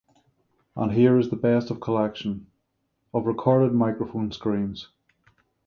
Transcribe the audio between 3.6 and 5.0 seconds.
microphone screams.